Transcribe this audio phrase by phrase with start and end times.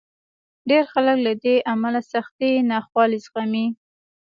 [0.69, 3.65] ډېر خلک له دې امله سختې ناخوالې زغمي.